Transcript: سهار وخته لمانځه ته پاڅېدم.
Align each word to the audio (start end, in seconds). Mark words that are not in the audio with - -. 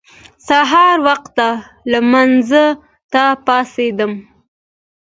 سهار 0.47 0.97
وخته 1.07 1.47
لمانځه 1.91 2.65
ته 3.11 3.23
پاڅېدم. 3.45 4.13